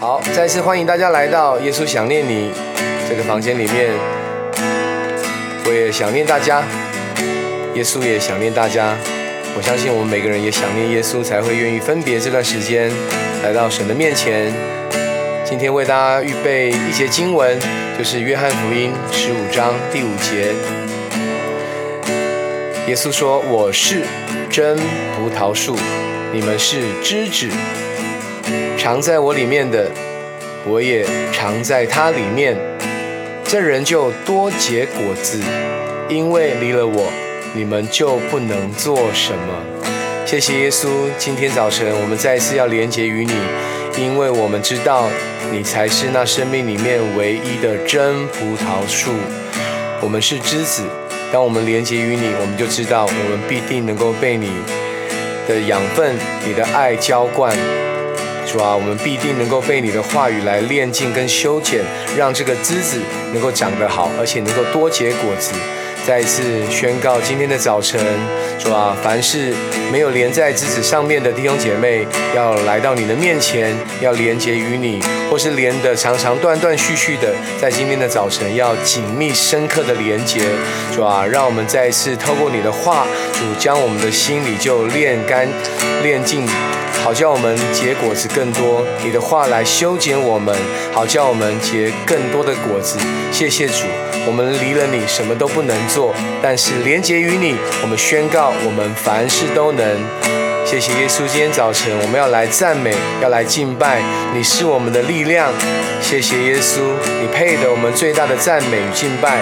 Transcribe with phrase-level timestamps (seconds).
[0.00, 2.52] 好，再次欢迎大家来到耶稣想念你
[3.08, 3.90] 这个房间里面。
[5.66, 6.62] 我也想念大家，
[7.74, 8.94] 耶稣也想念大家。
[9.56, 12.88] 我相信我们每个人也想念耶稣，才会愿意分别这段时间
[13.42, 14.52] 来到神的面前。
[15.44, 17.58] 今天为大家预备一节经文，
[17.98, 20.54] 就是约翰福音十五章第五节。
[22.86, 24.02] 耶稣说：“我是
[24.48, 24.76] 真
[25.16, 25.76] 葡萄树，
[26.32, 27.48] 你们是枝子。
[28.78, 29.90] 常在我里面的，
[30.64, 32.56] 我也常在他里面。
[33.44, 35.40] 这人就多结果子，
[36.08, 37.12] 因为离了我，
[37.54, 39.64] 你们就不能做什么。”
[40.24, 43.32] 谢谢耶稣，今天早晨我们再一次要连结于你，
[44.00, 45.08] 因为我们知道
[45.50, 49.10] 你才是那生命里面唯一的真葡萄树，
[50.00, 50.84] 我们是枝子。
[51.32, 54.50] 当我们连接于你，我们就知道我们必定能够被你
[55.48, 56.14] 的养分、
[56.46, 57.54] 你的爱浇灌，
[58.48, 61.84] 主啊，我们必定能够被你的话语来炼净跟修剪，
[62.16, 62.98] 让这个枝子
[63.34, 65.52] 能够长得好，而且能够多结果子。
[66.06, 68.00] 再一次宣告，今天的早晨，
[68.58, 69.54] 主啊，凡是
[69.92, 80.40] 没有连在枝子上面的弟兄姐妹，要来到你的面前，要连接于你，或是连的长长断断续续的，在今天的早晨要紧密深刻的连接，
[80.94, 85.48] 主啊，让我们再一次透过你的话，主将我们的心里就炼干、
[86.02, 86.44] 炼净，
[87.04, 88.84] 好叫我们结果子更多。
[89.04, 90.54] 你的话来修剪我们，
[90.92, 92.98] 好叫我们结更多的果子。
[93.30, 93.84] 谢谢主。
[94.26, 99.84] 我们离了你什么都不能做，但是连结于你，我们宣告我们凡事都能。
[100.64, 104.02] 谢谢耶稣，今天早晨我们要来赞美，要来敬拜，
[104.34, 105.50] 你是我们的力量。
[106.00, 106.80] 谢谢耶稣，
[107.22, 109.40] 你配得我们最大的赞美与敬拜。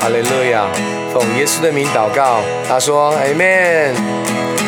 [0.00, 0.66] 哈利路亚，
[1.12, 2.40] 奉耶稣的名祷告。
[2.68, 3.94] 他说：“Amen。”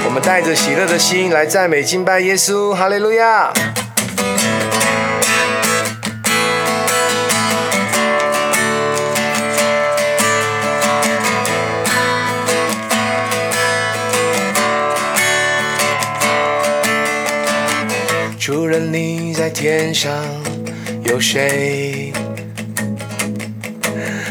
[0.06, 2.72] 我们带着喜乐的心来赞美敬拜耶稣。
[2.72, 3.52] 哈利路亚。
[18.46, 20.14] 除了你在天上，
[21.02, 22.12] 有谁？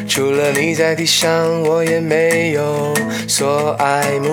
[0.08, 2.94] 除了你在地上，我也没有
[3.28, 4.30] 所爱慕。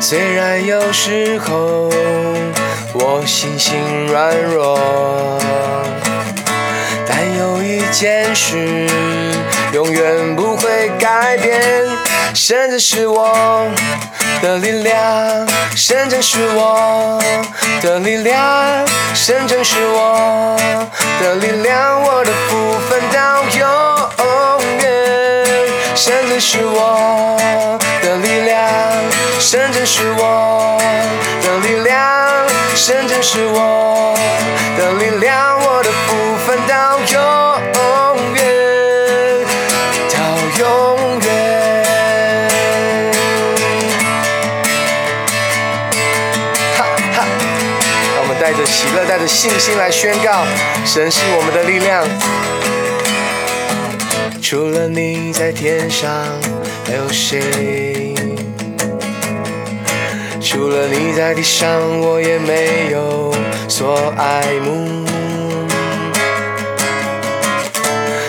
[0.00, 1.90] 虽然有时候
[2.94, 3.74] 我心心
[4.06, 4.78] 软弱，
[7.04, 8.86] 但有一件事
[9.72, 11.60] 永远不会改变，
[12.34, 13.68] 甚至是我。
[14.42, 14.96] 的力量，
[15.76, 17.22] 神真是我
[17.80, 18.84] 的力量，
[19.14, 20.56] 神真是我
[21.20, 23.60] 的力量，我的福分到永
[24.80, 24.90] 远。
[25.94, 27.38] 神真是我
[28.02, 28.58] 的力量，
[29.38, 30.76] 神真是我
[31.40, 31.94] 的力量，
[32.74, 34.16] 神真是我
[34.76, 38.11] 的力量，我的福分到永
[48.72, 50.46] 喜乐，带着信心来宣告：
[50.86, 52.02] 神是我们的力量。
[54.40, 56.10] 除了你在天上，
[56.86, 58.14] 还有谁？
[60.40, 61.68] 除了你在地上，
[62.00, 63.34] 我也没有
[63.68, 65.04] 所爱慕。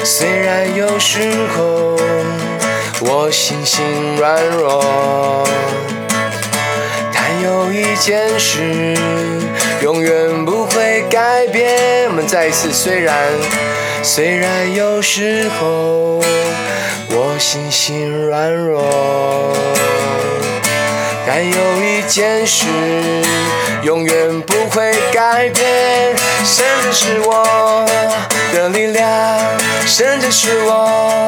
[0.03, 1.21] 虽然有时
[1.55, 1.95] 候
[2.99, 3.81] 我心心
[4.17, 5.47] 软弱。
[7.15, 8.59] 但有一件事
[9.83, 12.07] 永远不会改变。
[12.07, 13.17] 我们再一次，虽然
[14.01, 16.21] 虽然有时候
[17.09, 18.81] 我心心软弱，
[21.27, 22.65] 但有一件事
[23.81, 26.15] 永远不会改变。
[26.45, 27.85] 甚至是我
[28.53, 29.05] 的力量，
[29.85, 31.27] 甚至是我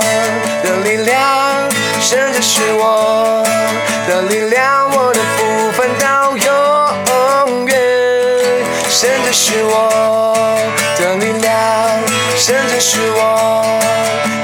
[0.63, 3.43] 的力量，甚至是我
[4.07, 7.84] 的力量，我的福分到永远。
[8.97, 10.55] 甚至是我
[10.97, 11.51] 的力量，
[12.37, 13.77] 甚至是我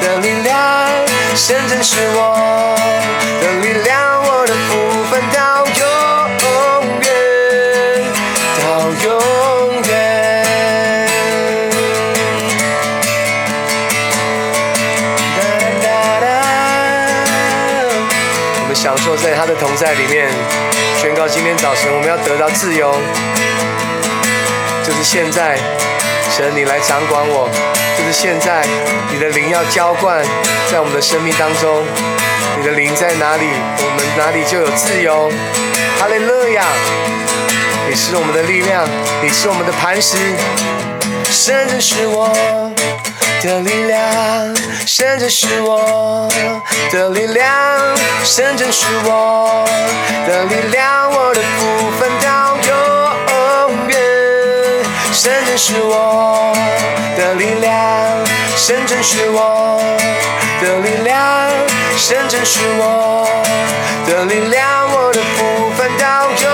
[0.02, 0.54] 的力量，
[1.38, 2.76] 甚至是我
[3.40, 5.80] 的力量，我的福分到永
[7.00, 7.08] 远，
[8.60, 8.62] 到
[9.06, 9.08] 永
[9.84, 9.90] 远。
[18.60, 20.30] 我们享受在他的同在里面，
[21.02, 22.94] 宣告今天早晨我们要得到自由。
[24.84, 25.58] 就是现在，
[26.36, 27.50] 神你来掌管我。
[27.98, 28.66] 就是现在，
[29.12, 30.24] 你的灵要浇灌
[30.72, 31.84] 在我们的生命当中。
[32.58, 33.46] 你的灵在哪里，
[33.78, 35.32] 我们哪里就有自由。
[36.00, 36.64] 哈利路亚！
[37.88, 38.88] 你是我们的力量，
[39.22, 40.18] 你是我们的磐石，
[41.30, 42.30] 神真是我
[43.44, 44.56] 的力量，
[44.86, 46.30] 神真是我
[46.92, 47.48] 的力量，
[48.24, 49.66] 神真是我
[50.28, 52.58] 的力量，我的部分到
[55.24, 56.52] 深圳是我
[57.16, 58.26] 的力量，
[58.58, 59.80] 深圳是我
[60.60, 61.48] 的力量，
[61.96, 63.30] 深圳是我
[64.08, 66.50] 的力量，我的部分到永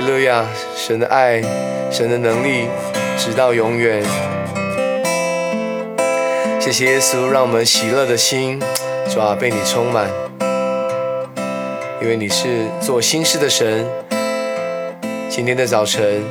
[0.00, 0.46] 利路亚！
[0.74, 1.42] 神的爱，
[1.90, 2.68] 神的能力，
[3.18, 4.02] 直到永远。
[6.58, 8.58] 谢谢耶稣，让我们喜乐的心，
[9.12, 10.08] 主啊，被你充满。
[12.00, 13.86] 因为你是做新事的神。
[15.28, 16.22] 今天的早晨，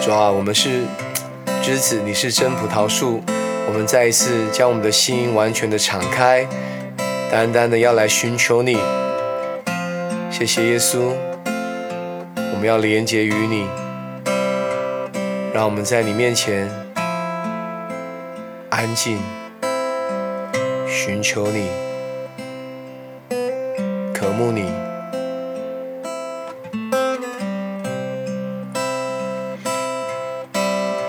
[0.00, 0.80] 主啊，我们是
[1.62, 3.22] 枝子，你是真葡萄树。
[3.68, 6.44] 我们再一次将我们的心完全的敞开，
[7.30, 8.76] 单单的要来寻求你。
[10.32, 11.12] 谢谢耶稣，
[12.62, 13.66] 我们要连接于你，
[15.52, 16.70] 让我们在你面前
[18.70, 19.18] 安静，
[20.86, 21.66] 寻求你，
[24.14, 24.70] 渴慕你。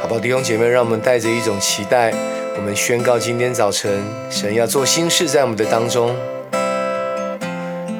[0.02, 2.12] 好吧，弟兄姐妹，让我们带着一种期待，
[2.56, 6.16] 我们宣告今天早晨神要做新事在我们的当中，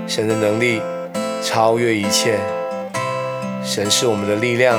[0.08, 0.82] 神的能力
[1.44, 2.40] 超越一切，
[3.66, 4.78] 神是我们的力量。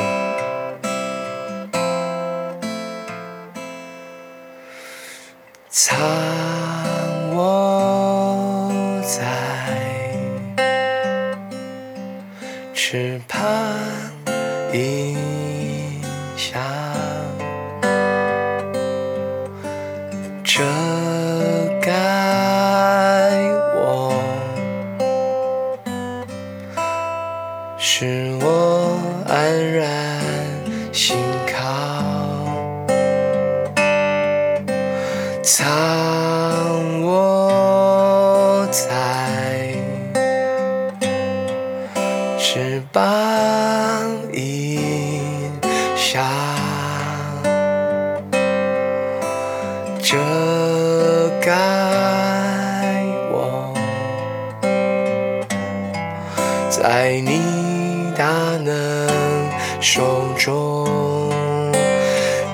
[60.36, 61.32] 中。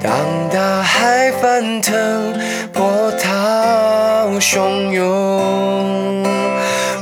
[0.03, 0.13] 当
[0.53, 1.95] 大海翻腾，
[2.73, 6.25] 波涛汹涌，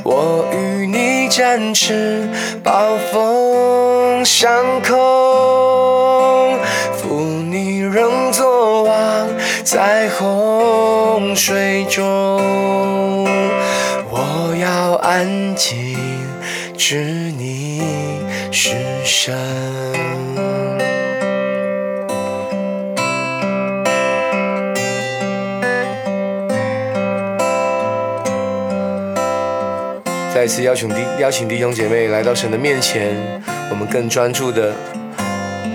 [0.05, 2.29] 我与你展翅，
[2.63, 4.51] 暴风上
[4.83, 6.59] 空，
[6.97, 7.15] 负
[7.51, 9.29] 你仍作王，
[9.63, 12.05] 在洪水中，
[14.11, 15.97] 我要安静，
[16.77, 17.83] 知你
[18.51, 19.98] 是神。
[30.49, 33.15] 再次邀请弟邀请弟兄姐妹来到神的面前，
[33.69, 34.73] 我们更专注的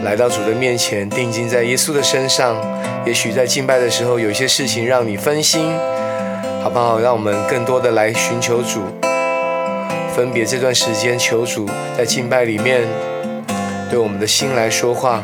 [0.04, 2.56] 来到主的面前，定睛在耶稣的身上。
[3.06, 5.72] 也许在敬拜的时候，有些事情让你分心，
[6.64, 6.98] 好不好？
[7.00, 8.82] 让我们更多的来寻求主，
[10.16, 12.82] 分别这段时间，求主在敬拜里面
[13.92, 15.24] 对我们的心来说话，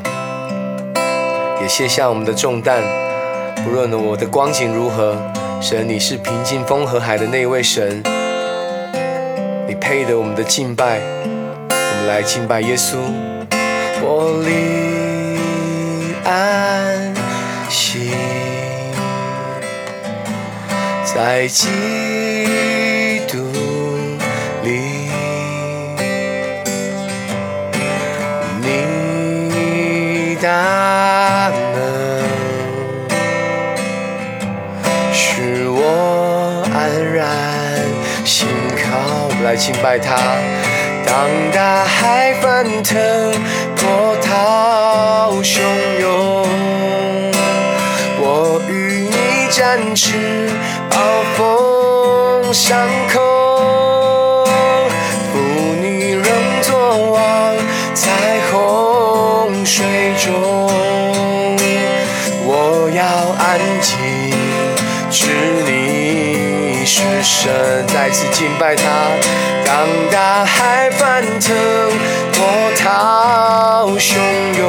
[1.59, 2.83] 也卸下我们的重担。
[3.65, 5.17] 不论我的光景如何，
[5.59, 8.03] 神，你是平静风和海的那一位神。
[9.69, 10.99] 你配得我们的敬拜，
[11.69, 12.97] 我们来敬拜耶稣。
[14.01, 15.37] 我领
[16.23, 17.13] 安
[17.69, 18.09] 息，
[21.05, 21.69] 在今
[39.59, 40.15] 敬拜他。
[41.05, 42.97] 当大海翻腾，
[43.75, 45.59] 波涛汹
[45.99, 46.47] 涌，
[48.21, 50.49] 我与你展翅，
[50.89, 50.97] 暴
[51.35, 54.45] 风上空，
[55.33, 55.37] 负
[55.81, 56.23] 你仍
[56.61, 57.53] 作王，
[57.93, 58.07] 在
[58.49, 59.85] 洪水
[60.17, 60.58] 中，
[66.99, 68.83] 只身，再次敬拜他。
[69.65, 71.55] 当大海翻腾，
[72.33, 74.17] 波涛汹
[74.57, 74.68] 涌，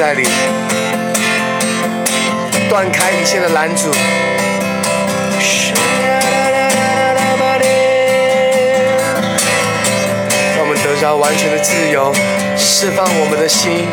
[0.00, 0.26] 在里，
[2.70, 3.90] 断开一切的拦阻。
[10.56, 12.14] 让我们得着完全的自由，
[12.56, 13.88] 释放我们的心。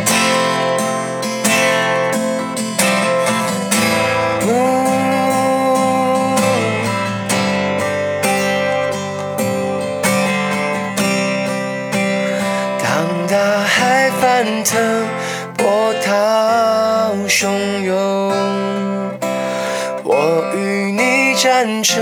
[21.67, 21.99] 坚持，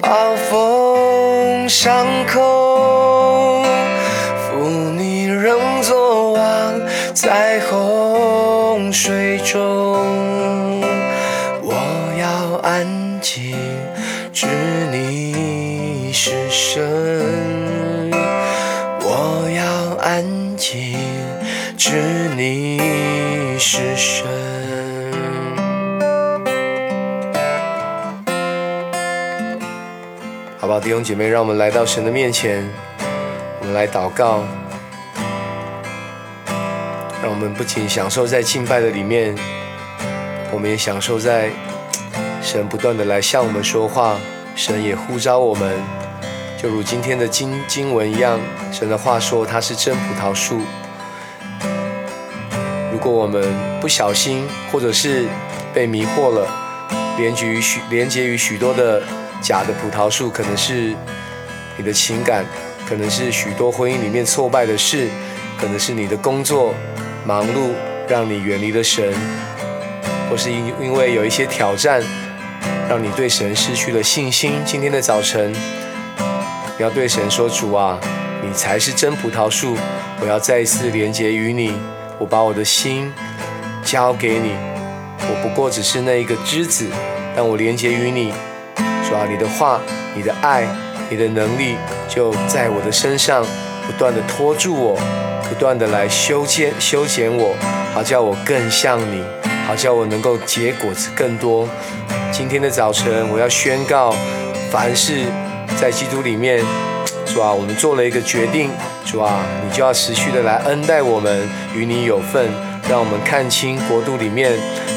[0.00, 2.63] 暴风伤口。
[30.84, 32.62] 弟兄姐妹，让我们来到神的面前，
[33.58, 34.44] 我们来祷告，
[37.22, 39.34] 让我们不仅享受在敬拜的里面，
[40.52, 41.48] 我们也享受在
[42.42, 44.18] 神不断的来向我们说话，
[44.54, 45.74] 神也呼召我们。
[46.62, 48.38] 就如今天的经经文一样，
[48.70, 50.60] 神的话说他是真葡萄树。
[52.92, 53.42] 如果我们
[53.80, 55.24] 不小心，或者是
[55.72, 56.46] 被迷惑了，
[57.16, 59.02] 连接于许连接于许多的
[59.44, 60.94] 假的葡萄树，可能是
[61.76, 62.46] 你的情感，
[62.88, 65.06] 可能是许多婚姻里面挫败的事，
[65.60, 66.74] 可能是你的工作
[67.26, 67.74] 忙碌
[68.08, 69.12] 让你远离了神，
[70.30, 72.02] 或是因因为有一些挑战，
[72.88, 74.54] 让你对神失去了信心。
[74.64, 75.54] 今天的早晨。
[76.76, 78.00] 你要对神说：“主啊，
[78.42, 79.76] 你才是真葡萄树，
[80.20, 81.72] 我要再一次连接于你。
[82.18, 83.12] 我把我的心
[83.84, 84.56] 交给你，
[85.20, 86.88] 我不过只是那一个枝子，
[87.36, 88.32] 但我连接于你。
[89.08, 89.80] 主啊，你的话、
[90.14, 90.66] 你的爱、
[91.10, 91.76] 你的能力，
[92.08, 93.44] 就在我的身上
[93.86, 94.98] 不断的拖住我，
[95.48, 97.54] 不断的来修剪、修剪我，
[97.92, 99.22] 好叫我更像你，
[99.66, 101.68] 好叫我能够结果子更多。
[102.32, 104.14] 今天的早晨，我要宣告，
[104.70, 105.24] 凡是。”
[105.80, 106.64] 在基督里面，
[107.26, 108.70] 主啊，我们做了一个决定，
[109.04, 112.48] 主啊，你就要持续的来恩待我们，与你有份，
[112.88, 114.52] 让我们看清国度里面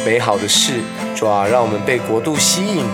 [0.05, 0.73] 美好的事，
[1.15, 2.85] 主啊，让我们被国度吸引。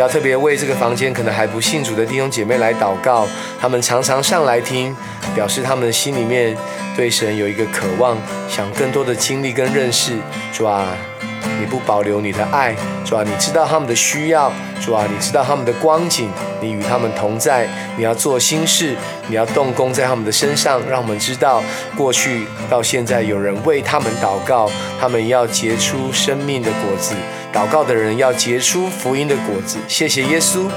[0.00, 3.28] 要特别为这个房间可能还不信主的弟兄姐妹来祷告，
[3.60, 4.96] 他们常常上来听，
[5.34, 6.56] 表示他们的心里面
[6.96, 8.16] 对神有一个渴望，
[8.48, 10.12] 想更多的经历跟认识，
[10.54, 10.96] 主啊。
[11.58, 16.30] 你不保留你的爱，主啊，你知道他们的需要，主啊，你知道他们的光景，
[16.60, 18.96] 你与他们同在，你要做心事，
[19.28, 21.62] 你要动工在他们的身上，让我们知道
[21.96, 24.70] 过去到现在有人为他们祷告，
[25.00, 27.14] 他们要结出生命的果子，
[27.52, 29.78] 祷告的人要结出福音的果子。
[29.88, 30.68] 谢谢耶稣，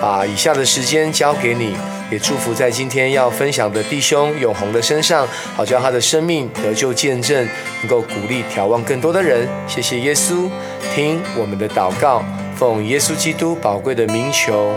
[0.00, 1.76] 把以下的时间交给你。
[2.10, 7.48] 也祝福在今天要分享的弟兄永红的身上，好叫他的生命得救见证，
[7.82, 9.48] 能够鼓励眺望更多的人。
[9.68, 10.48] 谢谢耶稣，
[10.94, 12.24] 听我们的祷告，
[12.56, 14.72] 奉耶稣基督宝贵的名求。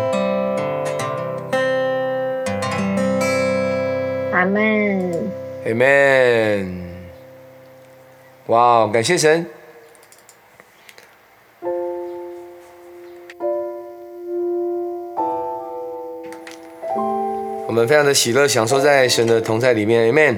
[4.32, 5.32] 阿门。
[5.66, 6.84] 阿门。
[8.48, 9.46] 哇，感谢神。
[17.74, 20.36] 我们非常的喜乐，享受在神的同在里面，Amen。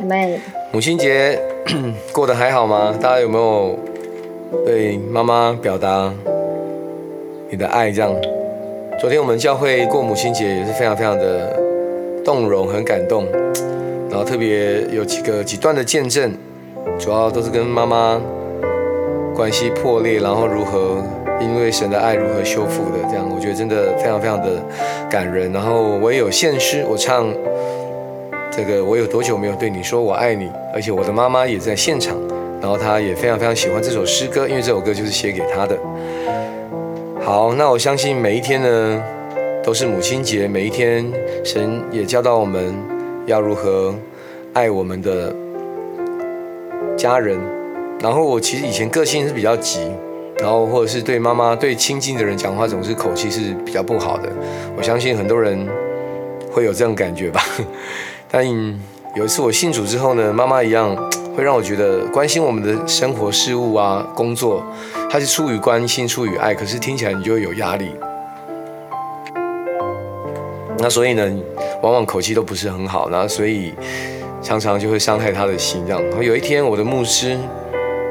[0.00, 0.38] Amen。
[0.70, 1.36] 母亲节
[2.12, 2.94] 过得还好吗？
[3.02, 3.76] 大家有没有
[4.64, 6.14] 对妈妈表达
[7.50, 7.90] 你的爱？
[7.90, 8.14] 这样，
[9.00, 11.52] 昨天我们教会过母亲节也是非常非常的
[12.24, 13.26] 动容，很感动。
[14.08, 16.32] 然后特别有几个几段的见证，
[16.96, 18.20] 主要都是跟妈妈。
[19.34, 20.99] 关系破裂，然后如何
[21.40, 24.62] 因为神的爱如何修复的，这样我觉得真的非常非常的
[25.08, 25.52] 感人。
[25.52, 27.32] 然后我也有献诗，我唱
[28.50, 32.16] 这个我有多久没有对你说我爱你，而且我的妈妈也在现场，
[32.60, 35.78] 然后她也非常非常喜欢这首诗歌，因为这首歌就是写给她的。
[37.22, 39.02] 好，那我相信每一天呢
[39.62, 41.04] 都是母亲节，每一天
[41.44, 42.74] 神也教导我们
[43.26, 43.94] 要如何
[44.52, 45.34] 爱我们的
[46.96, 47.38] 家人。
[48.02, 49.80] 然后我其实以前个性是比较急，
[50.40, 54.32] 然后或者是对妈妈、对亲近的人讲话总是口气是比较不好的。
[54.76, 55.68] 我相信很多人
[56.50, 57.44] 会有这种感觉吧。
[58.30, 58.46] 但
[59.14, 60.96] 有一次我信主之后呢，妈妈一样
[61.36, 64.64] 会让我觉得关心我们的生活事务啊、工作，
[65.10, 67.90] 她是出于关心、出于爱，可是听起来你就会有压力。
[70.78, 71.30] 那所以呢，
[71.82, 73.74] 往往口气都不是很好，然后所以
[74.40, 75.82] 常常就会伤害她的心。
[75.86, 77.38] 这样，然后有一天我的牧师。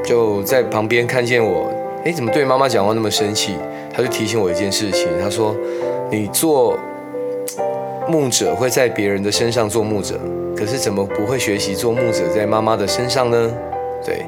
[0.01, 1.69] 就在旁边看见我，
[2.05, 3.55] 哎，怎么对妈妈讲话那么生气？
[3.93, 5.53] 他就提醒我一件事情，他说
[6.09, 6.79] ：“你做
[8.07, 10.17] 牧者会在别人的身上做牧者，
[10.55, 13.51] 可是怎么不会学习做牧者在妈妈的身上呢？”
[14.05, 14.21] 对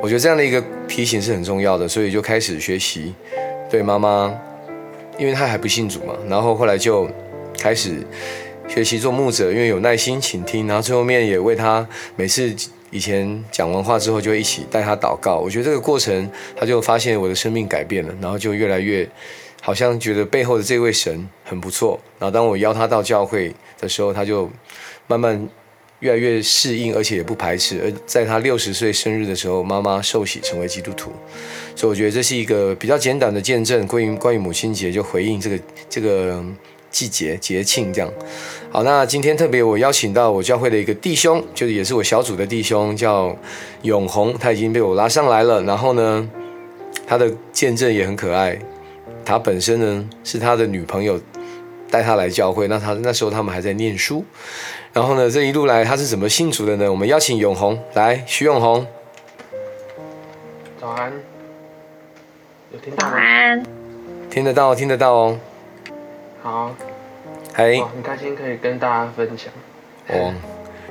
[0.00, 3.12] 我觉得这样的一个提醒是很重要的，所以就开始学习
[3.68, 4.32] 对妈妈，
[5.18, 7.08] 因为她还不信主嘛，然后后来就
[7.58, 7.96] 开始
[8.68, 11.84] 学习做牧者，因为有耐心倾听，然后最后面也为她
[12.14, 12.54] 每次。
[12.90, 15.38] 以前讲完话之后，就一起带他祷告。
[15.38, 19.08] 我觉得这个过程，他就发现我的生命改变了，然后就越来越，
[19.60, 22.00] 好像觉得背后的这位神很不错。
[22.18, 24.50] 然后当我邀他到教会的时候，他就
[25.06, 25.48] 慢慢
[26.00, 27.80] 越来越适应，而且也不排斥。
[27.84, 31.12] 而在他六十岁生日的时候，妈妈受洗成为基督徒。
[31.76, 35.58] 所以我觉得这是一个比较简短的见证，关于关于母亲节就回应这个
[35.90, 36.44] 这个。
[36.90, 38.10] 季节节庆这样，
[38.70, 43.36] 好，那今天特别我邀请到我教会的一个弟兄，就是也是我小组的弟兄，叫
[43.82, 45.62] 永红，他已经被我拉上来了。
[45.64, 46.28] 然后呢，
[47.06, 48.58] 他的见证也很可爱。
[49.24, 51.20] 他本身呢是他的女朋友
[51.90, 54.24] 带他来教会，那他那时候他们还在念书。
[54.92, 56.90] 然后呢，这一路来他是怎么信主的呢？
[56.90, 58.86] 我们邀请永红来，徐永红，
[60.80, 61.12] 早安，
[62.72, 63.12] 有听到吗？
[63.12, 63.62] 早安，
[64.30, 65.38] 听得到，听得到哦。
[66.48, 66.74] 好，
[67.54, 69.52] 嘿，很开心可以跟大家分享。
[70.08, 70.32] 哦，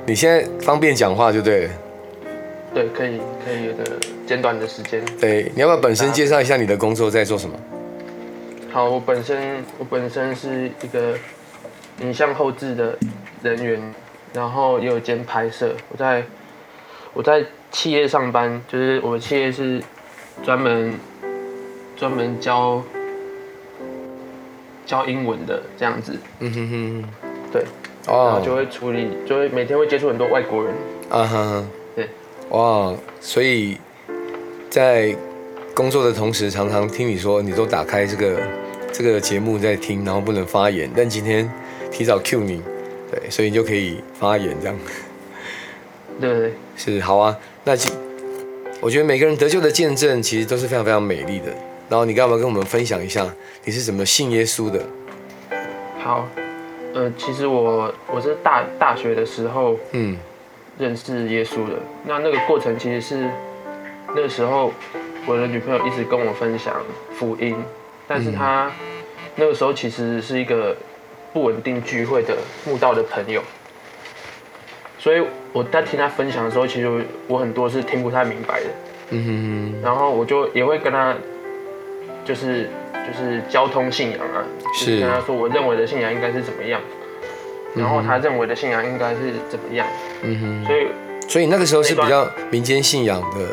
[0.06, 1.72] 你现在方便讲话就对了。
[2.72, 3.82] 对，可以，可以有个
[4.24, 5.04] 简短的时间。
[5.20, 7.58] 对，你要不要本身介绍一下你的工作在做什么？
[8.70, 11.18] 好，我本身我本身是一个
[12.02, 12.96] 影像后置的
[13.42, 13.94] 人员，
[14.32, 15.74] 然后也有兼拍摄。
[15.88, 16.22] 我在
[17.14, 19.82] 我在企业上班，就是我们企业是
[20.44, 20.94] 专门
[21.96, 22.80] 专门教。
[24.88, 27.04] 教英文的这样子，嗯哼哼，
[27.52, 27.62] 对，
[28.06, 30.74] 哦，就会处理，就会每天会接触很多外国人，
[31.10, 32.08] 啊哈，对，
[32.48, 33.76] 哇，所以
[34.70, 35.14] 在
[35.74, 38.40] 工作的同时，常常听你说，你都打开这个
[38.90, 41.48] 这个节目在听，然后不能发言，但今天
[41.90, 42.62] 提早 Q 你，
[43.12, 44.76] 对，所以你就可以发言这样，
[46.18, 46.30] 对。
[46.32, 47.74] 对对，是好啊，那
[48.80, 51.52] 我觉得每个人得救的见证其实都是非常非常美丽的。
[51.88, 53.26] 然后你干嘛跟我们分享一下
[53.64, 54.84] 你是怎么信耶稣的？
[56.02, 56.28] 好，
[56.92, 60.16] 呃，其实我我是大大学的时候，嗯，
[60.78, 61.74] 认识耶稣的。
[62.04, 63.30] 那那个过程其实是
[64.08, 64.70] 那个时候
[65.26, 66.74] 我的女朋友一直跟我分享
[67.14, 67.56] 福音，
[68.06, 68.70] 但是她
[69.34, 70.76] 那个时候其实是一个
[71.32, 73.42] 不稳定聚会的慕道的朋友，
[74.98, 75.22] 所以
[75.54, 78.66] 我在听她分享的时候，其实我很多是听不太明白的。
[79.10, 79.82] 嗯哼哼。
[79.82, 81.16] 然后我就也会跟她。
[82.28, 86.78] 就是就是交通信仰啊，是跟他说我认为的信仰应该是怎么样，
[87.74, 89.86] 然后他认为的信仰应该是怎么样，
[90.22, 90.86] 嗯哼，所以
[91.26, 93.48] 所以那个时候是比较民间信仰的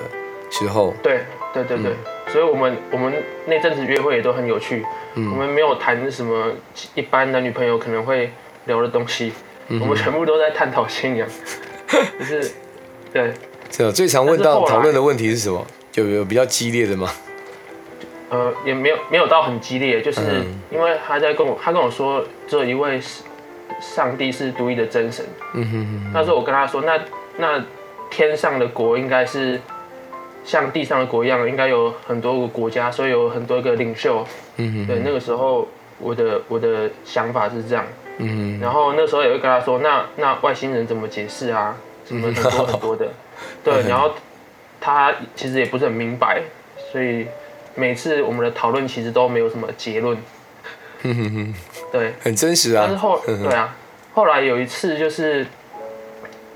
[0.52, 1.22] 时候，对
[1.54, 1.94] 对对对，
[2.28, 3.14] 所以我们我们
[3.46, 4.86] 那阵子约会也都很有趣，
[5.16, 6.52] 我们没有谈什么
[6.96, 8.30] 一般男女朋友可能会
[8.66, 9.32] 聊的东西，
[9.70, 11.26] 我们全部都在探讨信仰，
[12.20, 12.52] 就是
[13.14, 13.32] 对，
[13.70, 15.66] 这最常问到讨论的问题是什么？
[15.94, 17.10] 有有比较激烈的吗？
[18.30, 23.00] 呃，也没有没有到很激烈，就是因为他在跟我，他跟我说，只有一位
[23.80, 25.24] 上帝是独一的真神。
[25.54, 26.12] 嗯哼哼。
[26.12, 27.00] 那时候我跟他说，那
[27.38, 27.64] 那
[28.10, 29.62] 天上的国应该是
[30.44, 34.26] 像地上的国一样，应该有很多个国家，所以有很多个领袖。
[34.58, 34.88] 嗯哼。
[34.88, 35.68] 对，那个时候
[36.00, 37.86] 我的我的想法是这样。
[38.18, 38.60] 嗯哼。
[38.60, 41.78] 然后那时候也会跟他说，那那外星人怎么解释啊？
[42.08, 43.08] 什么很多很多的。
[43.64, 44.12] 对，然后
[44.82, 46.42] 他其实也不是很明白，
[46.92, 47.28] 所以。
[47.76, 50.18] 每次我们的讨论其实都没有什么结论，
[51.92, 52.86] 对，很真实啊。
[52.88, 53.76] 但是后对啊，
[54.14, 55.46] 后来有一次就是，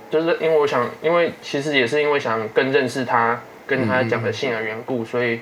[0.10, 5.42] 就是因为我想，因为其实也是因为想更认识他，跟他讲的信仰缘故，所以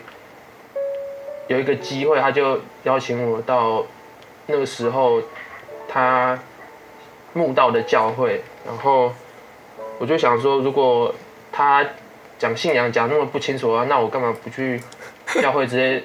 [1.47, 3.85] 有一个机会，他就邀请我到
[4.47, 5.21] 那个时候
[5.87, 6.37] 他
[7.33, 9.13] 墓道的教会，然后
[9.99, 11.13] 我就想说，如果
[11.51, 11.85] 他
[12.39, 14.81] 讲信仰讲那么不清楚的话，那我干嘛不去
[15.41, 16.03] 教会直接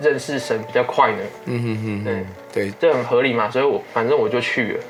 [0.00, 1.18] 认识神比较快呢？
[1.46, 4.80] 嗯哼哼，对对，这很合理嘛，所以我反正我就去了。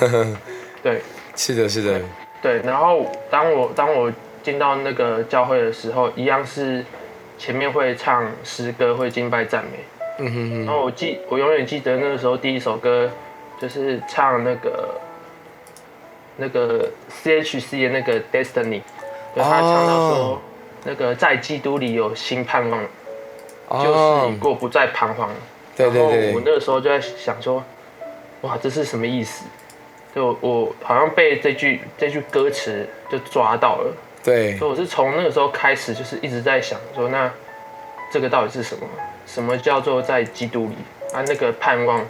[0.82, 1.00] 对，
[1.36, 2.00] 是的，是的，
[2.40, 2.60] 对。
[2.62, 6.84] 然后当我当我进到那个教会的时候，一样是
[7.38, 9.70] 前面会唱诗歌，会敬拜赞美。
[10.18, 10.66] 嗯哼哼。
[10.66, 13.10] 然后我记，我永远记得那个时候第一首歌
[13.60, 15.00] 就是唱那个
[16.36, 18.82] 那个 C H C 的那个 Destiny，
[19.34, 20.42] 对他唱到说
[20.84, 22.82] 那个在基督里有新盼望，
[23.82, 25.30] 就是你过不再彷徨。
[25.76, 26.34] 对对对。
[26.34, 27.62] 我那个时候就在想说，
[28.42, 29.44] 哇，这是什么意思？
[30.14, 37.30] 就我好像被这句这句歌词就抓到了，对，所以我是从那个时候开始，就是一直在想说，那
[38.12, 38.86] 这个到底是什么？
[39.24, 40.74] 什么叫做在基督里
[41.14, 41.22] 啊？
[41.28, 42.04] 那个盼望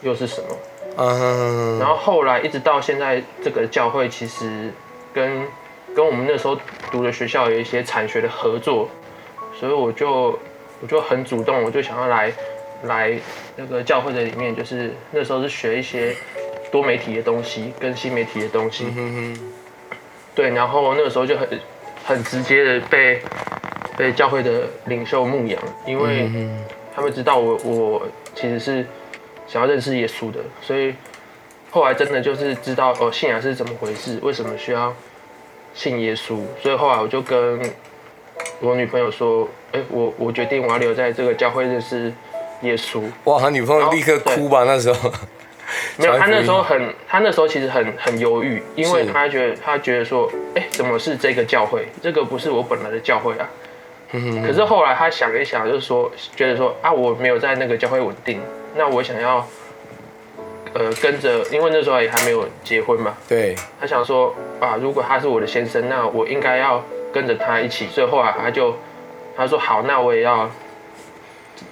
[0.00, 0.48] 又是什么？
[0.96, 4.72] 嗯，然后后来一直到现在，这个教会其实
[5.14, 5.46] 跟
[5.96, 6.56] 跟我们那时候
[6.92, 8.88] 读的学校有一些产学的合作，
[9.58, 10.38] 所以我就
[10.80, 12.32] 我就很主动，我就想要来
[12.82, 13.18] 来
[13.56, 16.14] 那个教会的里面，就是那时候是学一些。
[16.72, 18.84] 多媒体的东西跟新媒体的东西，
[20.34, 21.48] 对，然后那个时候就很
[22.04, 23.22] 很直接的被
[23.96, 26.28] 被教会的领袖牧养，因为
[26.94, 28.02] 他们知道我我
[28.34, 28.84] 其实是
[29.46, 30.92] 想要认识耶稣的，所以
[31.70, 34.92] 后来真的就是知道哦信仰是怎么回事，为什么需要
[35.76, 37.60] 信耶稣，所以后来我就跟
[38.60, 42.12] 我女朋友说，哎，我我决定我要留在这个教会认识
[42.62, 43.02] 耶稣。
[43.24, 45.12] 哇，他女朋友立刻哭吧那时候。
[45.98, 51.88] 没有，他那时候很，他那时候其实很很犹豫，因为他觉得他觉得说，哎，怎么是这个教会？
[52.00, 53.48] 这个不是我本来的教会啊。
[54.46, 58.40] 可是后来他想一想，就是说，觉得说啊，我没有在那个教会稳定，
[58.76, 59.46] 那我想要，
[60.78, 63.14] 呃，跟着，因为那时候也还没有结婚嘛。
[63.28, 63.54] 对。
[63.80, 67.86] 他想说啊，如果他是我的先生，那我应该要跟着他一起。
[67.88, 68.76] 所以后来他就
[69.36, 70.50] 他说好，那我也要。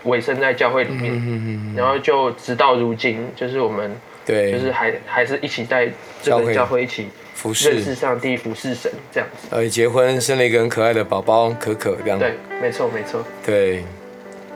[0.05, 5.91] 委身在教会里面，然后就直到如今，就是我们对，就是还还是一起在
[6.23, 9.49] 这个教会一起服侍，认识上帝，服侍神这样子。
[9.51, 13.23] 呃，结婚生了一个很可爱的宝宝可可，这样对，没错没错。
[13.45, 13.85] 对，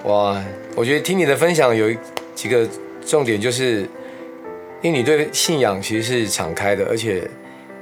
[0.04, 0.42] 哇，
[0.74, 1.94] 我觉得听你的分享有
[2.34, 2.66] 几个
[3.04, 3.86] 重点，就是
[4.82, 7.28] 因为你对信仰其实是敞开的，而且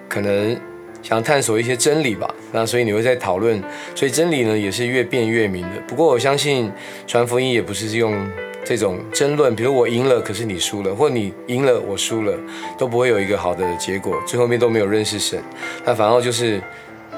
[0.08, 0.56] 可能。
[1.02, 3.62] 想探索一些真理吧，那所以你会在讨论，
[3.94, 5.80] 所以真理呢也是越辩越明的。
[5.86, 6.68] 不过我相信
[7.06, 8.28] 传福音也不是用
[8.64, 12.36] 这种争论，比如我赢了，可是你输了，或你赢了我输了，
[12.76, 15.40] 都不会有一个好的结果，最后面都没有认识神。
[15.84, 16.60] 那反而就是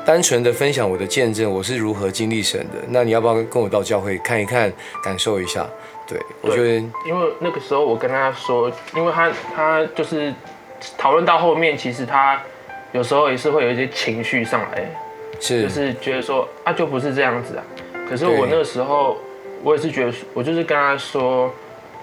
[0.04, 2.84] 单纯的分享我的见证，我是如何经历神的。
[2.90, 4.70] 那你要不要跟我到教会看一看，
[5.02, 5.66] 感受一下？
[6.08, 6.74] 对我觉得，
[7.06, 10.32] 因为那个时候我跟他说，因为他他就是
[10.96, 12.40] 讨论到后面，其实他。
[12.92, 14.90] 有时候也是会有一些情绪上来，
[15.38, 17.62] 是，就是觉得说啊，就不是这样子啊。
[18.08, 19.18] 可是我那个时候，
[19.62, 21.52] 我也是觉得，我就是跟他说，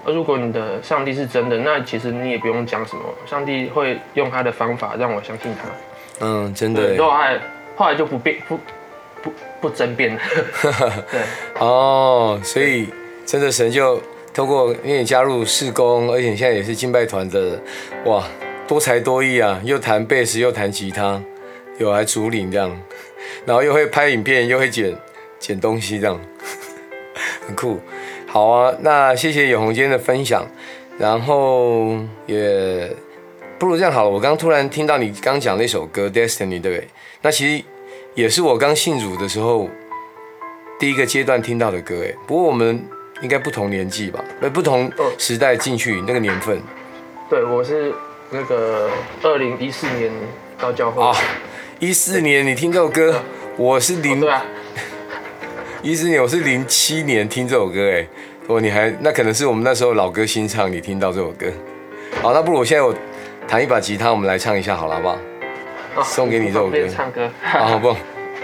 [0.06, 6.24] 如果你的上帝是真的，那其实你也不用讲什么，上帝会用他的方法让我相信他。
[6.24, 6.96] 嗯，真的。
[7.04, 7.40] 后来
[7.76, 8.60] 后来就不变不
[9.24, 10.22] 不不争辩了。
[11.12, 11.22] 对。
[11.58, 12.94] 哦，所以
[13.36, 14.02] 真的神就
[14.34, 17.62] 透过因为你加入事工，而且你现在也是敬拜团的，
[18.06, 18.24] 哇。
[18.66, 21.22] 多才多艺啊，又弹贝斯，又弹吉他，
[21.78, 22.82] 有还主领这样，
[23.46, 24.98] 然后又会拍影片，又会剪
[25.38, 26.20] 剪东西这样，
[27.46, 27.80] 很酷。
[28.26, 30.48] 好啊，那谢谢永红今天的分享，
[30.98, 31.96] 然后
[32.26, 32.90] 也
[33.60, 34.10] 不如这样好了。
[34.10, 36.88] 我刚突然听到你刚讲那首歌《Destiny》，对不对？
[37.22, 37.64] 那其实
[38.16, 39.70] 也是我刚信主的时候
[40.80, 42.16] 第一个阶段听到的歌，哎。
[42.26, 42.84] 不过我们
[43.22, 44.24] 应该不同年纪吧？
[44.42, 46.60] 呃，不同时代进去那个年份。
[47.30, 47.94] 对，我是。
[48.32, 48.90] 那个
[49.22, 50.12] 二零一四年
[50.60, 51.16] 到教会啊，
[51.78, 53.22] 一四年你听这首歌，
[53.56, 54.44] 我是零对啊，
[55.84, 58.06] 一四年我是零七年听这首歌哎，
[58.48, 61.46] 哦你还那可能是我们那时候老歌新唱，你听到这首歌，
[62.20, 62.94] 好那不如我现在我
[63.48, 66.04] 弹一把吉他，我们来唱一下好了好不好？
[66.04, 67.90] 送给你这首歌，唱歌啊不，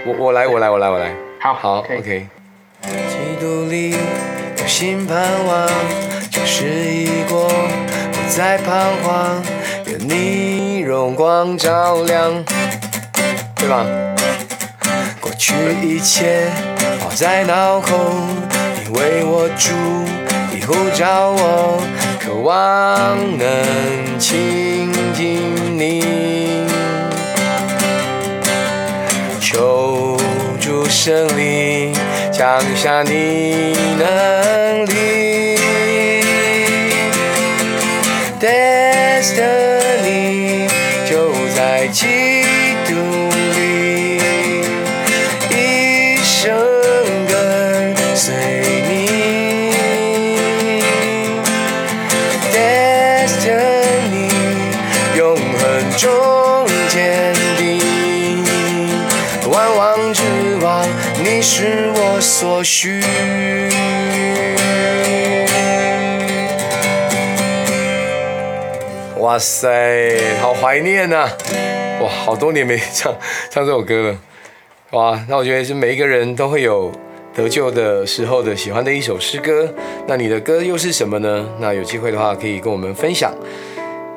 [0.06, 2.28] 我我来我来我来我来，好好 OK。
[2.84, 3.96] 基督里
[4.72, 5.68] 心盼望，
[6.32, 7.50] 旧事已过，
[8.14, 8.72] 不再彷
[9.04, 9.44] 徨。
[9.86, 12.44] 愿你荣光照亮，
[13.56, 13.86] 对吧？
[15.20, 15.54] 过去
[15.84, 16.50] 一切
[17.02, 17.90] 抛在脑后，
[18.86, 19.74] 因为我住
[20.56, 21.84] 已呼召我，
[22.22, 26.66] 渴望能亲近你，
[29.42, 30.18] 求
[30.62, 30.82] 主。
[30.94, 31.81] 胜利，
[32.42, 35.02] 降下你能力。
[62.42, 63.00] 所需。
[69.20, 71.30] 哇塞，好怀念呐！
[72.02, 73.14] 哇，好多年没唱
[73.52, 74.18] 唱这首歌了。
[74.90, 76.92] 哇，那我觉得是每一个人都会有
[77.36, 79.72] 得救的时候的喜欢的一首诗歌。
[80.08, 81.48] 那你的歌又是什么呢？
[81.60, 83.32] 那有机会的话可以跟我们分享。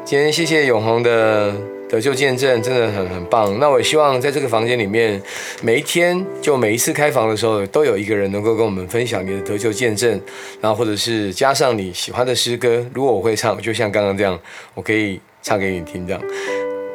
[0.02, 1.52] 今天谢谢永红的
[1.88, 3.58] 得救见证，真的很很棒。
[3.58, 5.20] 那我希望在这个房间里面，
[5.62, 10.20] 每一天就每一次开房的时候，都有一个人能够跟我们分享你的得救见证，
[10.60, 12.84] 然后或者是加上你喜欢的诗歌。
[12.92, 14.38] 如果我会唱，就像刚刚这样，
[14.74, 16.06] 我可以唱给你听。
[16.06, 16.22] 这样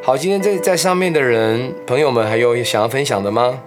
[0.02, 3.62] 好，今天在在上面的人朋友们，还有想要分享的吗？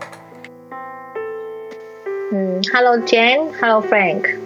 [2.33, 4.37] 嗯，Hello Jane，Hello Frank。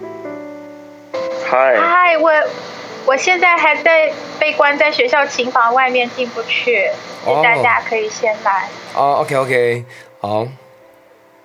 [1.49, 1.77] 嗨。
[1.77, 2.29] 嗨，我
[3.07, 6.89] 我现在还在被关在学校琴房外面进不去，
[7.41, 8.67] 大家可以先来。
[8.93, 9.85] 哦，OK OK，
[10.19, 10.45] 好，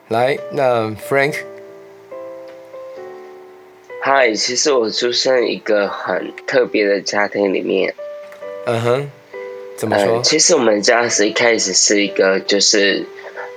[0.08, 1.36] 来，那 Frank。
[4.00, 7.94] 嗨，其实我出生一个很特别的家庭里面。
[8.66, 9.10] 嗯哼，
[9.76, 10.20] 怎么说？
[10.20, 13.06] 其实我们家是一开始是一个就是，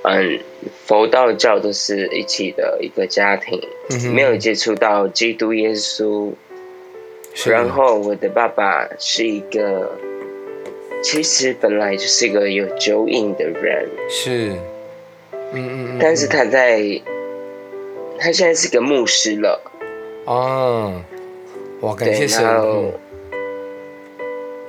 [0.03, 0.39] 嗯，
[0.85, 3.59] 佛道教都是一起的一个家庭，
[4.13, 6.33] 没有接触到基督耶稣。
[7.43, 9.91] 然后我的爸爸是一个，
[11.03, 13.89] 其实本来就是一个有酒瘾的人。
[14.09, 14.53] 是，
[15.51, 15.97] 嗯嗯。
[15.99, 16.79] 但是他在，
[18.17, 19.61] 他现在是个牧师了。
[20.25, 21.01] 哦，
[21.81, 22.43] 哇，感谢神。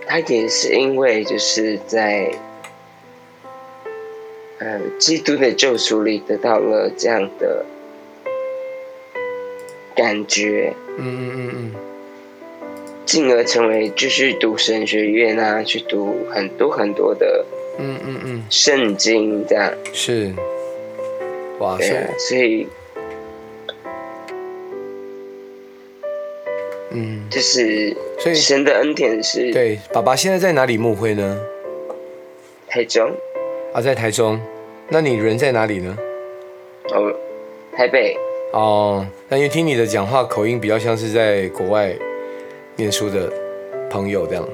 [0.07, 2.31] 他也是因为就是在，
[4.59, 7.65] 呃，基督的救赎里得到了这样的
[9.95, 10.75] 感觉。
[10.99, 11.86] 嗯嗯嗯嗯。
[13.07, 17.47] 进而成为继续读神学院啊，去读很多很多的，
[17.79, 19.73] 嗯嗯嗯，圣经这样。
[19.93, 20.33] 是。
[21.61, 22.11] 哇塞！
[22.19, 22.67] 所以。
[26.91, 29.53] 嗯，就是，所以神的恩典是。
[29.53, 31.39] 对，爸爸现在在哪里牧会呢？
[32.67, 33.11] 台中。
[33.73, 34.41] 啊，在台中。
[34.89, 35.97] 那你人在哪里呢？
[36.91, 37.13] 哦，
[37.73, 38.17] 台北。
[38.53, 41.95] 哦，那因为听你的讲话口音比较像是在国外
[42.77, 43.33] 念书的
[43.91, 44.47] 朋友这样。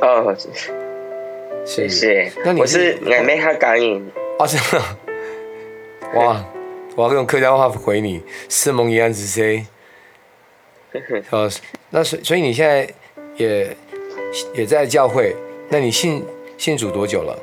[0.00, 0.36] 哦，
[1.64, 2.30] 谢谢。
[2.44, 4.04] 那你是俺妹哈感应。
[4.38, 4.82] 哦，真的。
[6.14, 6.44] 哇，
[6.96, 9.64] 我要用客家话回你：是蒙一安子 C。
[11.30, 11.48] 哦，
[11.90, 12.88] 那所所以你现在
[13.36, 13.76] 也
[14.54, 15.34] 也在教会，
[15.68, 16.24] 那你信
[16.58, 17.38] 信主多久了？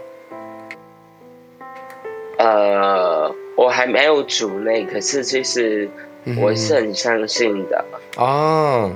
[2.38, 5.90] 呃，我还没有主内，可是其实
[6.40, 7.86] 我是很相信的。
[8.18, 8.92] 哦，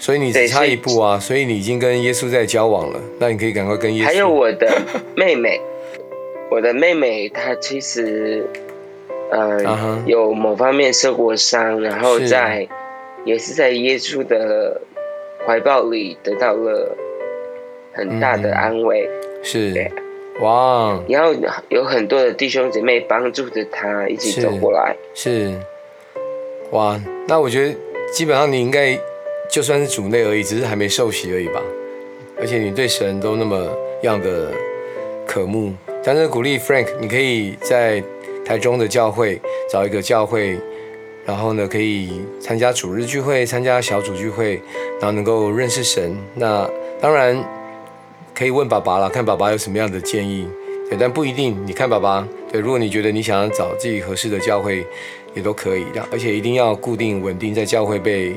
[0.00, 4.06] 所以你只差一步啊，所以你已经跟耶稣在交往了，那你可以赶快跟耶稣。
[4.06, 4.68] 还有我的
[5.14, 5.60] 妹妹，
[6.50, 8.44] 我的妹妹她其实
[9.30, 12.66] 呃有某方面受过伤，然后在。
[13.22, 14.80] 也是在耶稣的
[15.46, 16.96] 怀抱里得到了
[17.92, 19.06] 很大的安慰，
[19.42, 19.90] 是，
[20.40, 20.98] 哇！
[21.06, 21.34] 然后
[21.68, 25.52] 有很多的弟兄姐妹帮助着她一起走过来，是，
[26.70, 26.98] 哇！
[27.28, 27.74] 那我觉得
[28.10, 28.98] 基本上你应该
[29.50, 31.60] 就算是主内而已，只是还没受洗而已吧。
[32.40, 33.68] 而且你对神都那么
[34.02, 34.52] 样的
[35.26, 38.02] 渴慕，但是鼓励 Frank，你可以在
[38.44, 40.58] 台中的教会找一个教会。
[41.26, 44.60] 然后呢，可以参加主日聚会，参加小组聚会，
[44.98, 46.16] 然后能够认识神。
[46.34, 47.38] 那当然
[48.34, 50.48] 可以问爸爸了，看爸爸有什么样的建议。
[50.88, 51.56] 对，但不一定。
[51.66, 54.84] 你看爸爸，对，如果你觉得你想要找自己合适的教会，
[55.34, 56.04] 也都可以的。
[56.10, 58.34] 而且一定要固定稳定在教会被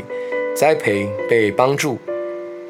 [0.54, 1.98] 栽培、被帮助，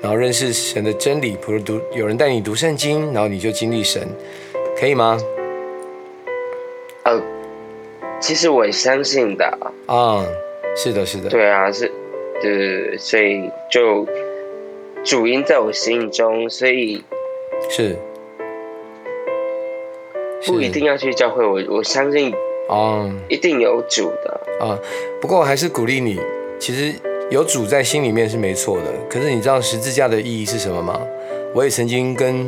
[0.02, 1.38] 然后认识神的真理。
[1.46, 4.08] 比如读有人带你读圣经，然后你就经历神，
[4.78, 5.18] 可以吗？
[8.22, 9.46] 其实我相信的
[9.86, 10.26] 啊，
[10.78, 11.92] 是的，是的，对啊，是，
[12.42, 14.08] 对对对，所以就
[15.04, 17.04] 主因在我心中，所以
[17.70, 17.98] 是
[20.46, 22.34] 不一定要去教会，我我相信
[22.70, 24.80] 哦，一定有主的啊。
[25.20, 26.18] 不过我还是鼓励你，
[26.58, 26.94] 其实
[27.34, 28.94] 有主在心里面是没错的。
[29.10, 31.02] 可是你知道十字架的意义是什么吗？
[31.56, 32.48] 我也曾经跟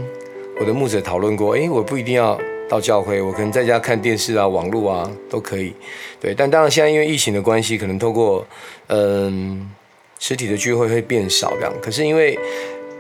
[0.60, 5.74] 我的牧者讨论过，哎，我不一定要到教会，我可能在家看电视啊、网络啊都可以。
[6.21, 8.45] 对，但当然现在因为疫情的关系，可能透过
[8.86, 9.67] 嗯
[10.19, 11.74] 实体的聚会会变少这样。
[11.82, 12.38] 可是因为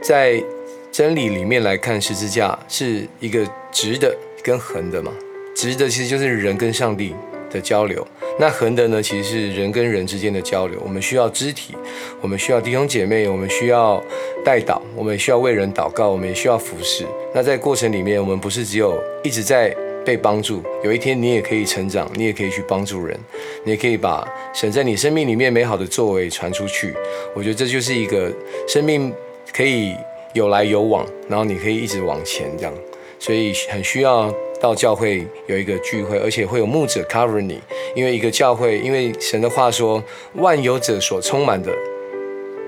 [0.01, 0.43] 在
[0.91, 5.11] 真理里面来看，十字架是一个直的跟横的嘛，
[5.55, 7.13] 直的其实就是人跟上帝
[7.49, 8.05] 的交流。
[8.37, 10.77] 那横的呢，其实是人跟人之间的交流。
[10.83, 11.73] 我们需要肢体，
[12.21, 14.03] 我们需要弟兄姐妹，我们需要
[14.43, 17.05] 代祷，我们也需要为人祷告，我们也需要服侍。
[17.33, 19.73] 那在过程里面，我们不是只有一直在
[20.05, 23.17] 被帮助，有一天你也可以成长，你也可以去帮助人，
[23.63, 26.93] 你也可以把神在你生命里面美好的作为传出去。
[27.33, 28.29] 我觉得这就是一个
[28.67, 29.13] 生命
[29.53, 29.95] 可以
[30.33, 32.73] 有来有往，然后你可以一直往前这样，
[33.17, 34.33] 所以很需要。
[34.65, 37.61] 到教会有一个聚会，而且会有牧者 cover 你，
[37.95, 41.71] 因为一个教会，因为神的话说，万有者所充满的，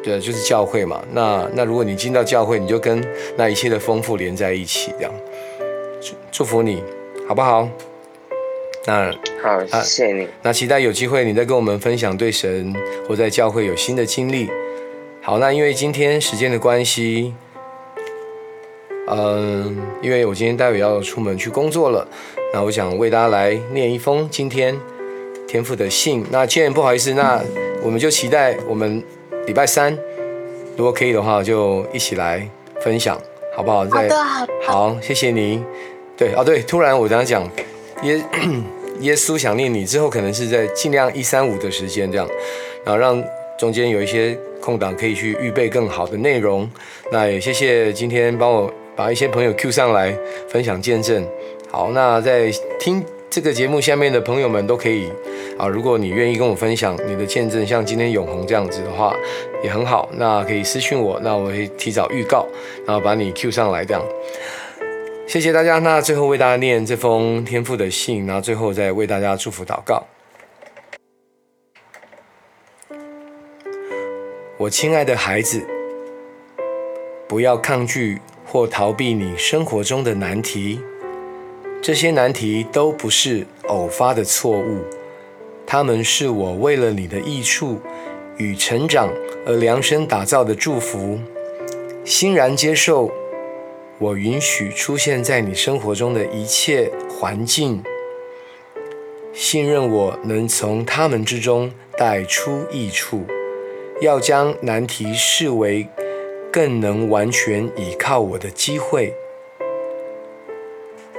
[0.04, 1.04] 对，就是教会嘛。
[1.12, 3.04] 那那如果你进到教会，你就跟
[3.36, 5.12] 那一切的丰富连在一起，这样。
[6.00, 6.84] 祝祝福你，
[7.28, 7.68] 好不好？
[8.86, 10.28] 那好，谢谢你。
[10.44, 12.76] 那期待有机会你再跟我们分享对神
[13.08, 14.48] 或在教会有新的经历。
[15.20, 17.34] 好，那因为今天时间的关系。
[19.10, 22.06] 嗯，因为我今天待会要出门去工作了，
[22.54, 24.78] 那我想为大家来念一封今天
[25.48, 26.26] 天父的信。
[26.30, 27.42] 那既然不好意思，那
[27.82, 29.02] 我们就期待我们
[29.46, 29.98] 礼拜三，
[30.76, 32.46] 如果可以的话，就一起来
[32.82, 33.18] 分享，
[33.56, 33.78] 好不好？
[33.78, 34.54] 好的，好的。
[34.66, 35.64] 好，谢谢你。
[36.18, 37.50] 对，哦对，突然我刚刚讲
[38.04, 38.22] 耶
[39.00, 42.28] 耶稣想念你之后，可能是在尽量一三五的时间这样，
[42.84, 43.24] 然后让
[43.58, 46.70] 中间有一些空档可以去预备更好的内容。
[47.10, 48.70] 那也谢谢今天帮我。
[48.98, 50.18] 把一些朋友 Q 上来
[50.50, 51.24] 分享见证，
[51.70, 55.08] 好，那在听这个节目下面的朋友们都可以
[55.60, 59.16] 啊，如果你愿意跟我分享你的见证，像今天永红这样子的话，
[59.64, 62.48] 也很好，那可以私信我，那我会提早预告，
[62.88, 64.04] 然后把你 Q 上来这样。
[65.28, 70.04] 谢谢大家，那最后为大家念这封天父的信，然后最后再为大家祝福祷告。
[74.58, 75.62] 我亲爱的孩子，
[77.28, 78.20] 不要抗拒。
[78.50, 80.80] 或逃避你生活中的难题，
[81.82, 84.86] 这些难题都不是偶发的错误，
[85.66, 87.82] 他们是我为了你的益处
[88.38, 89.10] 与成长
[89.46, 91.20] 而量身打造的祝福。
[92.06, 93.12] 欣然接受
[94.00, 97.84] 我允许出现在你生活中的一切环境，
[99.34, 103.26] 信任我能从他们之中带出益处，
[104.00, 105.90] 要将难题视为。
[106.52, 109.14] 更能完全倚靠我的机会。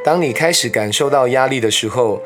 [0.05, 2.23] 当你开始感受到压力的时候，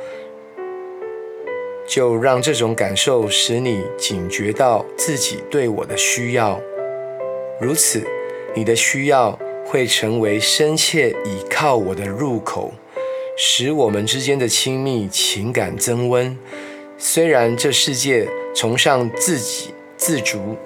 [1.87, 6.61] 就让这种感受使你警觉到自己对我的需要。
[7.61, 8.07] 如此，
[8.55, 12.73] 你的需要会成为深切倚靠我的入口，
[13.37, 16.39] 使我们之间的亲密情感增温。
[16.99, 20.57] 虽然这世界崇尚自给自足。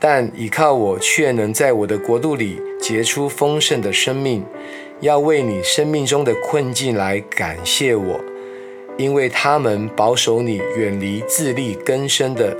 [0.00, 4.42] 但倚靠我，却能在我的国度里结出丰盛的生命。
[5.00, 8.20] 要为你生命中的困境来感谢我，
[8.98, 12.56] 因为他们保守你远离自力更生的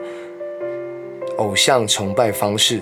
[1.37, 2.81] 偶像崇拜方式。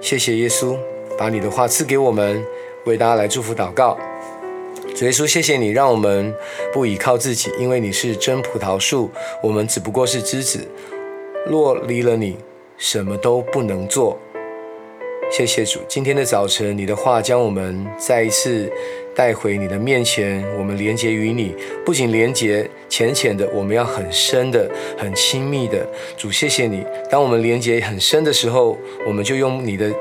[0.00, 0.76] 谢谢耶稣，
[1.18, 2.44] 把你的话赐给我们，
[2.84, 3.98] 为大家来祝福祷告。
[4.94, 6.32] 主耶稣，谢谢你，让我们
[6.72, 9.10] 不依靠自己，因为你是真葡萄树，
[9.42, 10.68] 我们只不过是枝子。
[11.46, 12.36] 若离了你，
[12.78, 14.16] 什么都不能做。
[15.30, 18.72] 谢谢主，今天的早晨，你的话将我们再一次
[19.14, 20.42] 带回你的面前。
[20.56, 25.86] 我们连接于你，不仅连接浅浅的，我们要很深的、很亲密的。
[26.16, 26.82] 主，谢谢你。
[27.10, 29.92] 当我们连接很深的时候，我们就用你的。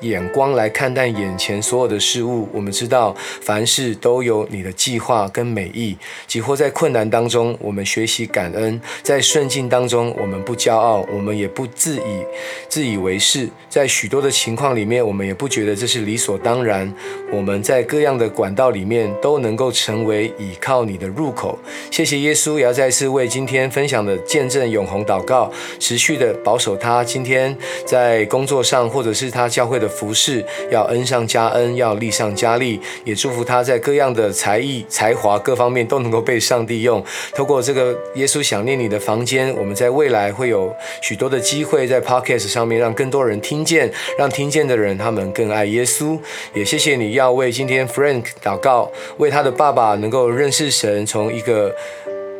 [0.00, 5.96] 眼光来看待眼前所有的事物，我们知道凡事都有你的计划跟美意。
[6.26, 12.24] 几乎在困难当中，我们学习感恩；在顺境当中，我们不骄傲，我们也不自以
[12.68, 13.48] 自以为是。
[13.70, 16.92] 在许多的情况里面，我们也不觉得这是理所当然。
[17.32, 21.58] 我们在各样的管道里面都能够成为倚靠你的入口。
[21.90, 27.02] 谢谢耶稣，也要再次为今天分享的见证永恒祷告，持续的保守他。
[27.02, 27.56] 今天
[27.86, 29.85] 在工作上，或者是他教会的。
[29.88, 37.04] 服饰要恩上加恩，要利上加利，也祝福他在各样的才艺、才华各方面都能够被上帝用。
[37.34, 46.18] 透过这个耶稣想念你的房间，我们在未来会有许多的机会在 Podcast 上面让更多人听见，让听见的人他们更爱耶稣。
[46.54, 51.74] 也谢谢你要为今天 Frank 祷告，为他的爸爸能够认识神，从一个。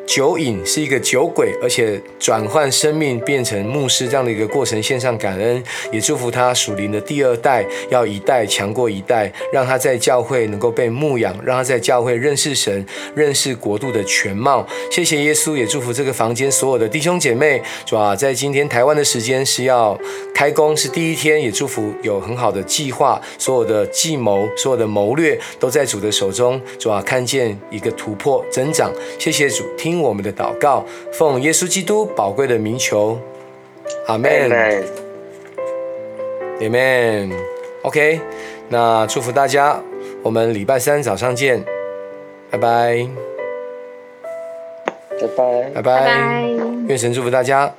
[0.07, 14.67] 酒瘾是一个酒鬼，而且转换生命变成牧师这样的一个过程，献上感恩，也祝福他属灵的第二代要一代强过一代，让他在教会能够被牧养，让他在教会认识神，认识国度的全貌。
[14.91, 19.99] 谢谢耶稣，也祝福这个房间所有的弟兄姐妹，主啊，在今天台湾的时间是要
[20.33, 28.93] 开工，是第一天，也祝福有很好的计划，所有的计谋，所有的谋略都在主的手中，主啊，看见一个突破增长。
[29.19, 30.03] 谢谢主，听听。
[30.03, 33.19] 我们的祷告，奉耶稣基督宝贵的名求，
[34.07, 34.51] 阿门，
[36.61, 37.33] 阿门。
[37.83, 38.21] OK，
[38.69, 39.81] 那祝福大家，
[40.23, 41.65] 我们礼拜三早上见，
[42.51, 43.09] 拜拜，
[45.21, 46.45] 拜拜，拜拜，
[46.89, 47.73] 愿神祝福大家。